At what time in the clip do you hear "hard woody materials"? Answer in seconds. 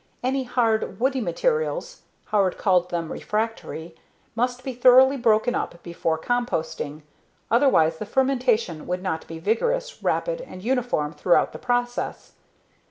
0.45-2.01